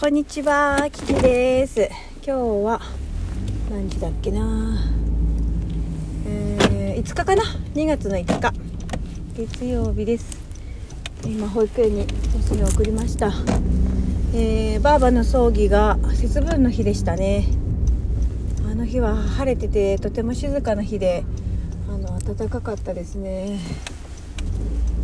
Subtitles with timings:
[0.00, 1.90] こんにちは、キキです。
[2.26, 2.80] 今日は
[3.70, 4.82] 何時だっけな、
[6.26, 7.42] えー、5日かな
[7.74, 8.54] ?2 月の5日
[9.36, 10.40] 月曜日です。
[11.22, 13.30] 今保育園に娘を送りました。
[14.32, 17.44] えー、ばあばの葬儀が節分の日でしたね。
[18.72, 21.24] あの日は晴れててとても静かな日で、
[21.90, 23.60] あの暖かかったですね。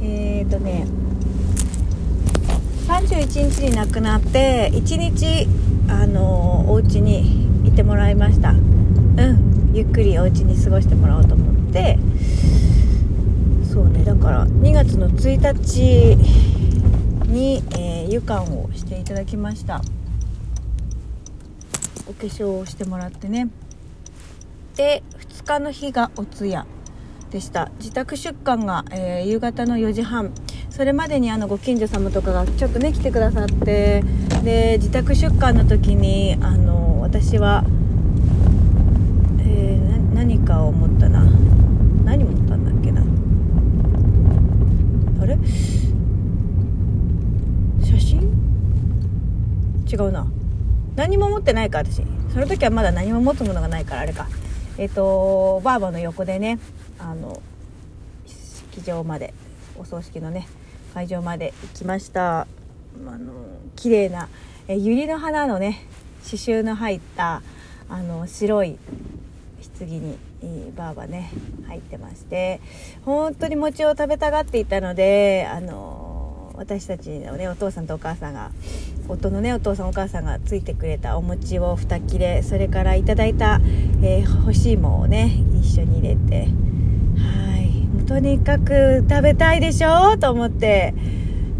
[0.00, 0.86] えーとね。
[2.86, 5.48] 31日に亡くなって1日
[5.88, 8.50] あのお家にいてもらいました。
[8.50, 9.72] うん。
[9.72, 11.98] ゆっくりお家に過ごしてもらおうと思って。
[13.72, 14.04] そうね。
[14.04, 16.16] だから2月の1日
[17.26, 19.80] に、えー、湯館をしていただきました。
[22.06, 23.48] お化粧をしてもらってね。
[24.76, 26.66] で2日の日がお通夜
[27.30, 27.70] でした。
[27.78, 30.32] 自宅出棺が、えー、夕方の4時半。
[30.74, 34.02] それまでにあのご近所様とかがちょっとね来てくださって
[34.42, 37.62] で自宅出棺の時にあの私は、
[39.38, 41.24] えー、何かを思ったな。
[42.02, 43.02] 何持ったんだっけな。
[45.22, 45.38] あれ？
[47.84, 48.22] 写真？
[49.88, 50.26] 違うな。
[50.96, 52.02] 何も持ってないか私。
[52.32, 54.26] その時はまだ何も持つものがないからあれか。
[54.76, 56.58] えっ、ー、とばあばの横でね
[56.98, 57.40] あの
[58.26, 59.32] 式場まで
[59.78, 60.48] お葬式のね
[60.94, 62.40] 会場まで行きました。
[62.40, 62.46] あ
[63.18, 63.32] の
[63.74, 64.28] 綺麗な
[64.68, 65.86] え百合の花のね
[66.22, 67.42] 刺繍の入った
[67.88, 68.78] あの白い
[69.78, 70.18] 棺に
[70.76, 71.30] ばあばね
[71.66, 72.60] 入ってまして
[73.04, 78.52] 本当に餅を食べたがっていたのであの私たちのねお父さんとお母さんが
[79.08, 83.60] 夫のねお父さんお母さんがついてくれたお餅を2切れそれからいただいた、
[84.02, 86.48] えー、干し芋をね一緒に入れて
[88.06, 90.16] とにかく食べたいでしょ？
[90.18, 90.94] と思って。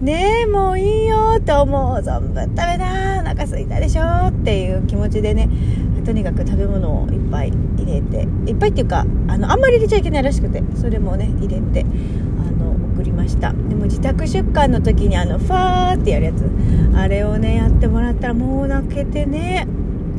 [0.00, 1.94] ねえもういいよと思う。
[2.00, 5.48] 存分食べなお腹すいたでしょっていう気持ちでね
[6.04, 8.28] とにかく食べ物をいっぱい入れて。
[8.46, 10.62] いっぱいっていうかあのあんまり入れちゃいけないらしくて。
[10.76, 11.86] それもね入れて
[12.46, 13.52] あの送りました。
[13.52, 16.44] でも自宅出棺の時にあのファーってやるやつ。
[16.94, 19.66] あれをねやってもらったらもう泣けてね。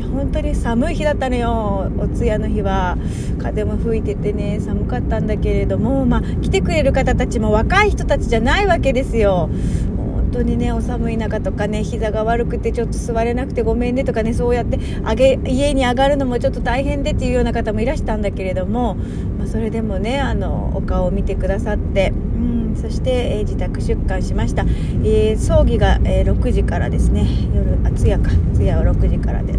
[0.00, 1.90] 本当に寒い日だったのよ。
[1.98, 2.96] お通夜の日は。
[3.42, 9.50] 風も吹いててね寒かったんだけれども、まあ、来てくれる方たちも若い人たちじゃないわけですよ。
[9.96, 18.94] 本当にねお寒い中とかね膝が悪くてちょっと座れなくてごめんねとかねそうやってあげ家に上がるのもちょっと大変でっていうような方もいらしたんだけれども、
[19.38, 22.61] まあ、それでもねあのお顔を見てくださってうん。
[22.76, 24.62] そして、え、自宅出棺しました、
[25.04, 27.26] えー、葬儀が、え、6時からですね。
[27.54, 28.30] 夜あ通夜か。
[28.54, 29.52] 通夜は6時からで。
[29.52, 29.56] あ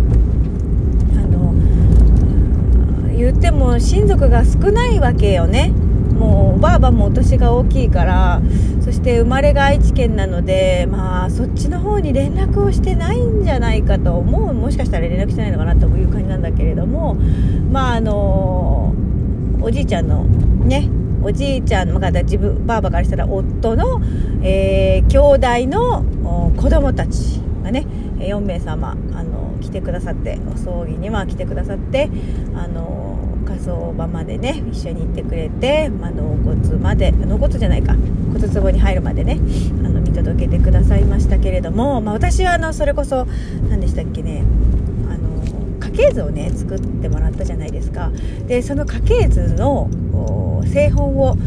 [1.28, 1.54] の
[3.16, 5.72] 言っても親族が少ないわけよね。
[6.14, 8.42] もうばあばもお年が大きいから
[8.82, 14.54] そして生まれが愛知県なのでまあそっちの方に連絡をしてないんじゃないかと思う。
[14.54, 17.16] もしかしたら連絡してないのかなという感じなんだけれども
[17.72, 18.94] まああの
[19.62, 20.90] おじいちゃんのね
[21.24, 24.02] おじいちゃんの自分ばあばからしたら夫の、
[24.44, 25.18] えー、兄
[25.66, 26.04] 弟の
[26.58, 27.86] 子供たちがね
[28.20, 32.10] 4名様あの来てくださってお葬儀には来てくださって
[32.56, 39.40] あの火葬場までね一緒に行ってくれて、まあ、納骨まで納骨じゃないか骨壺に入るまでね
[39.86, 43.26] あの見届けてくださいましたけれども、まあ、私はあのそれこそ
[43.70, 44.44] 何でしたっけね
[45.94, 48.12] 家系図をね作ってもらったじゃないですか。
[48.48, 49.90] でその家系図の
[50.66, 51.38] 製本を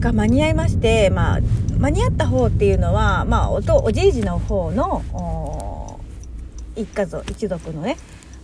[0.00, 1.40] が間に合いまして、まあ、
[1.78, 6.00] 間に合った方っていうのは、まあ、おとおじいじの方の
[6.76, 7.96] 一家族一族のね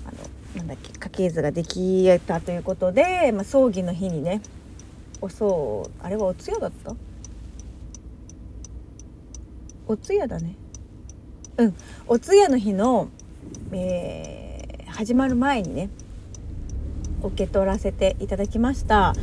[0.06, 0.17] あの
[0.56, 4.41] なんだっけ家系図ができたということで、まあ、葬儀の日にね
[5.21, 6.95] おそうあれはお通夜だった？
[9.87, 10.55] お通夜だね。
[11.59, 11.75] うん。
[12.06, 13.09] お通夜の日の、
[13.73, 14.50] えー、
[14.91, 15.89] 始まる前にね
[17.23, 19.15] 受け取らせていただきました。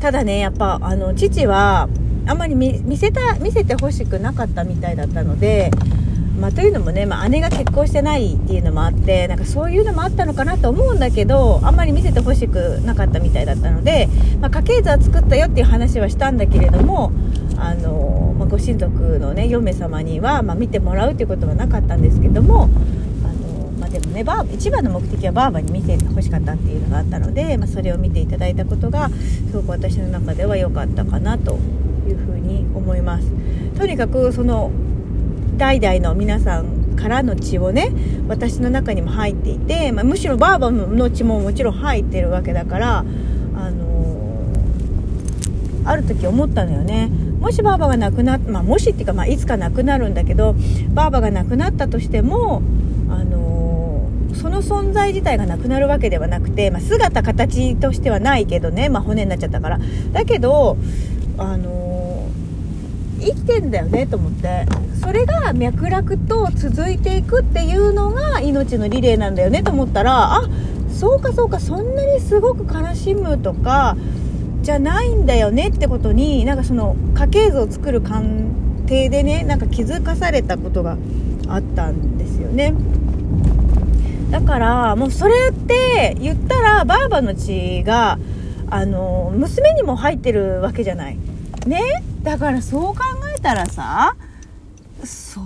[0.00, 1.88] ただねやっぱあの父は
[2.26, 5.70] あんまり見せた見せてほしくなかったみたいだったので
[6.40, 14.08] まあ、というのもね、まあ、姉が結婚してないっていうのもあってなんかそういうのもあったのかなと思うんだけどあんまり見せてほしくなかったみたいだったので、
[14.40, 17.10] まあ、家系図は作ったよっていう話はしたんだけれども
[17.56, 22.68] あの、まあ、ご親族の、ね、嫁様には、ま見てもらうということはなかったんですけども
[23.86, 29.10] あ、でもねバー一番の目的はばあばに見てほしかったっていうのがあったので、まそれを見ていただいたことが
[29.50, 31.58] すごく私の中では良かったかなと
[32.08, 33.26] いうふうに思います。
[33.78, 34.70] とにかくその
[35.56, 37.92] 代々の皆さんからの血をね
[38.28, 43.04] 私の中にも入っていて、まあ、むしろばあばの血ももちろん入ってるわけだから、あ
[43.70, 47.08] のー、ある時思ったのよね
[47.40, 50.54] もしばあばが亡くなっまあ、もしっていうか、まあ、いつか亡くなるんだけど
[50.90, 52.62] ばあばが亡くなったとしても、
[54.36, 59.80] その存在自体がなくなるわけではなくて、まあ、姿形としてはないけどね、まあ、骨になっちゃったから。
[60.12, 60.76] だけど
[61.38, 64.66] あのー、生きてんだよねと思って。
[65.06, 70.42] それが脈絡と続いていくっていうのが命のリレーなんだよねと思ったらあ
[70.92, 73.96] そうかそうかそんなにすごく悲しむとか
[74.62, 78.50] じゃないんだよねってことになんかその家系図を作る鑑
[78.86, 80.96] 定でねなんか気づかされたことが
[81.46, 82.74] あったんですよね。
[84.30, 88.18] だからもうそれって言ったらばあばの血が
[88.68, 91.18] あの娘にも入ってるわけじゃない。
[91.66, 91.80] ね？
[92.22, 93.00] だからそう考
[93.36, 94.16] えたらさ
[95.04, 95.40] そ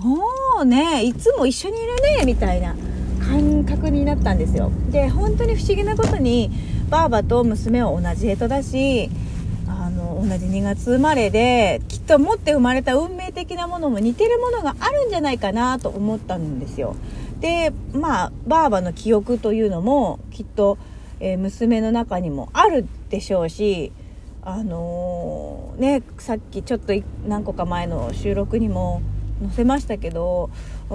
[0.62, 2.74] うねいつも一緒にいるねみたいな
[3.22, 4.70] 感覚になったんですよ。
[4.90, 6.50] で本当に不思議なことに
[6.88, 9.10] ばあばと娘は同じ干支だし
[9.68, 16.96] あの同じ2月生まれできっと持って生まれた運命的なものも似てるものがあるんじゃないかなと思ったんですよ。
[17.40, 20.78] でまあばあばの記憶というのもきっと、
[21.20, 23.92] えー、娘の中にもあるでしょうし
[24.42, 26.92] あのー、ねさっきちょっと
[27.26, 29.02] 何個か前の収録にも
[29.42, 30.50] 載せましたけど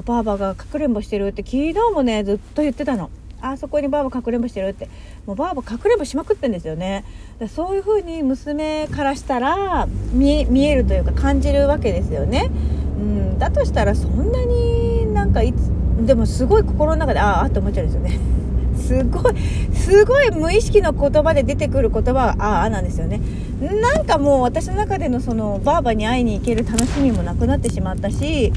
[0.06, 3.10] ばあばがかくれんぼしてるって昨日もねずっと言ってたの。
[3.42, 4.90] あそこにばあばかくれんぼしてるって。
[5.26, 7.06] もうばあばかくれんぼしまくってんですよね。
[7.40, 12.50] だそういう風に娘からしたら見えるというか感じるわけですよね、
[12.98, 18.20] うん、だとしたらそんなになんかいつでもすごい心の中でああって思っちゃうんですよね。
[18.76, 19.36] すごい
[19.74, 23.22] すごい無意識の言葉で出てくる言葉はああなんですよね。
[23.62, 28.52] なんかもう私の中でのそのばあばに会いに行ける楽しみもなくなってしまったし、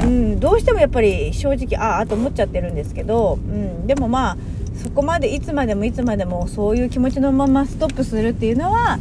[0.00, 4.36] うん、どうしてもやっぱり正直ああと思っちゃってるんですけど、うん、でもまあ
[4.82, 8.98] そこまでいつまでもいつまでもそういう気持ちのままストップするっていうのは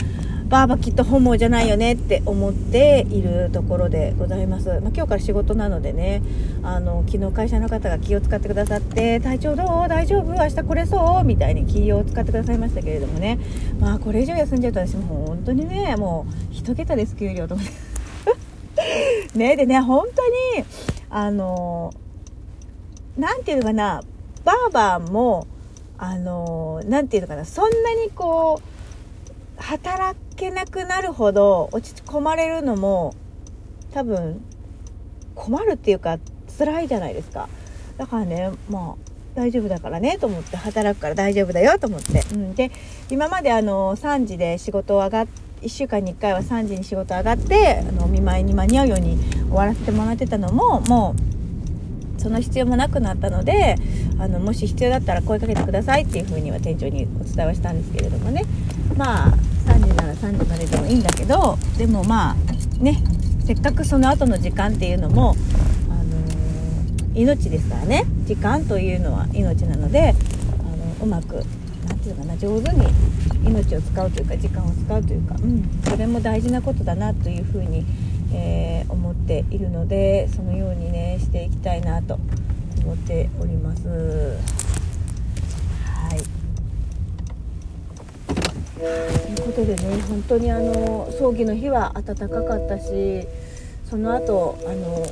[0.47, 6.21] ばあばきっと本望じゃないよねって思っているところでございます、まあ、今日から仕事なのでね
[6.63, 9.87] あの昨日会社の方が気を使ってくださって体調どう？
[9.89, 10.33] 大丈夫？
[10.33, 11.23] 明日来れそう？
[11.25, 13.39] みたいに気を使ってくださいましたけれどもね。
[13.79, 20.65] まあこれ以上休んじゃうと私も本当にねもう1桁です給料と思ってね でね本当に
[21.09, 21.93] あの
[23.17, 24.01] 何て言うのかな？
[24.45, 24.69] ばあ
[24.99, 25.45] ばも
[25.97, 27.43] あの何て言うのかな？
[27.43, 28.76] そんなにこう
[29.57, 33.13] 働けなくなるほど落ち込まれるのも
[33.91, 34.41] 多分
[35.35, 36.19] 困るっていうか
[36.57, 37.49] 辛いじゃないですか。
[37.97, 38.95] だからねまあ
[39.35, 42.71] 大丈夫だからねと思って働くから大丈夫だよと思って、うん、で
[43.09, 45.27] 今まであの3時で仕事を上がっ
[45.61, 51.15] 1週間に1回は3時に仕事上がってあのお見舞いに間に合うように終わらせてもらってたのもも
[52.17, 53.75] うその必要もなくなったので
[54.19, 58.43] あのもし必要だったら声かけてくださいっていうふうには店長にお伝えはしたんですけれどもね。
[58.95, 59.33] まあ
[59.67, 62.35] 3時なら3時まででもいいんだけどでもまあ
[62.83, 63.03] ね
[63.45, 65.35] せっかくその後の時間っていうのも、
[65.89, 70.13] あのー、命ですからね時間というのは命なので、
[70.59, 70.63] あ
[70.99, 71.45] のうまく
[71.87, 72.87] 何て言うのかな上手に
[73.45, 77.85] 命を使うというか時間を使うというか、うん、それも大事なことだなというふうに、
[78.33, 82.19] えー、思っているのでそのようにねしていきたいなと
[82.83, 83.87] 思っております。
[83.87, 84.35] は
[86.15, 86.36] い
[88.77, 93.27] ということでね本当にあの葬儀の日は暖かかったし
[93.89, 95.05] その後あの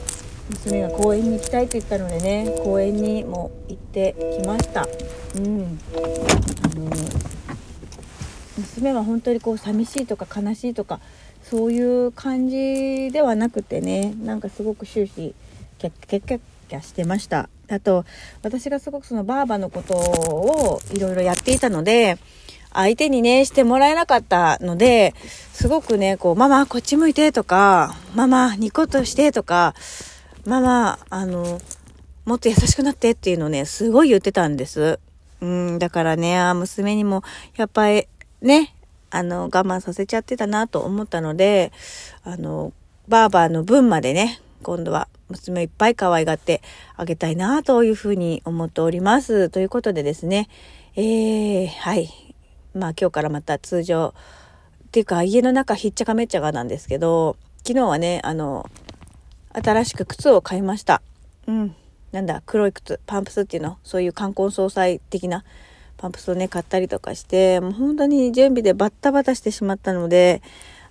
[0.49, 4.87] 娘が公園に行きたいと言ったのでね公園にも行ってきました。
[5.35, 5.79] うん
[6.63, 6.91] あの
[8.57, 10.99] 娘は本当にこう寂しいとか悲しいとか
[11.43, 15.33] そういう感じではなくてねなんかすごく終始
[15.77, 18.05] キャッキャッキャッキャしてましたあと
[18.43, 22.17] 私がすごくそのばあばのことをいろいろやっていたので
[22.75, 25.15] 相手にね、してもらえなかったので、
[25.53, 29.73] すごくね、こう、ママ、こっち向いてとか、ママ、ニコッとしてとか、
[30.45, 31.59] ママ、あの、
[32.25, 34.99] もっと優しくなってっていうのをね、すごい言ってたんです。
[35.41, 37.23] うん、だからね、娘にも、
[37.55, 38.07] やっぱり、
[38.41, 38.75] ね、
[39.09, 41.71] あの、我慢させちゃってたなと思ったので、
[42.23, 42.73] あの、
[43.07, 46.61] バーバーの分までね、今度は娘いっぱい可愛がって
[46.97, 49.49] あげたいなというふうに思っております。
[49.49, 50.49] ということでですね、
[50.95, 52.24] えー、はい。
[52.75, 54.13] まあ今日からまた通常、
[54.87, 58.69] っていうか家の中ひっちゃかめっちゃかなんですけど、昨日はね、あの、
[59.51, 61.01] 新しく靴を買いました。
[61.47, 61.75] うん。
[62.11, 63.77] なんだ、黒い靴、パンプスっていうの？
[63.83, 65.43] そういう冠婚葬祭的な
[65.97, 70.41] パンプスをね、買ったりとかして、もう本当に準備でバッタバタしてしまったので、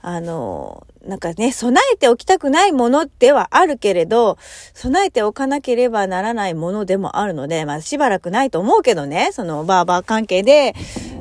[0.03, 4.37] あの、なんかね、備えておきたくないものではあるけれど、
[4.75, 10.75] 備えておかなければならないものでもあるので、まあしばらくないと思うけどね、そのバーバー関係で、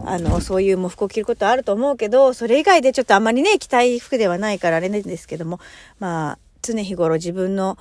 [0.05, 5.59] あの、そういう喪服を着ることあると思うけど、それ以外でちょっとあんまりね、着たい服ではないからあれなんですけども、
[5.99, 7.77] まあ、常日頃自分の、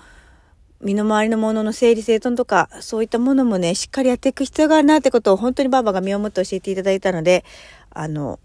[0.81, 7.45] 身の回りのものの整理整頓とか、そういったものもね、しっかりやっていく必要があるなってことを本当にばあばが身をもって教えていただいたので、
[7.91, 8.41] あの、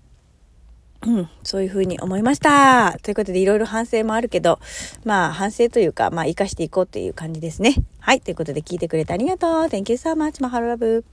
[1.06, 2.98] うん、そういうふうに思いました。
[3.02, 4.60] ということで、いろいろ反省もあるけど、
[5.04, 7.76] まあ、反省というか、まあ、活かしていこうっていう感じですね。
[8.00, 8.22] はい。
[8.22, 9.52] ということで、聞いてくれてありがとう。
[9.66, 10.42] Thank you so much.
[10.42, 11.06] マハロラブ。